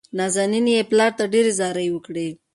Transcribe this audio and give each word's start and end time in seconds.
نازنين 0.17 0.65
يې 0.75 0.81
پلار 0.89 1.11
ته 1.17 1.23
ډېرې 1.33 1.51
زارۍ 1.59 1.87
وکړې. 1.91 2.27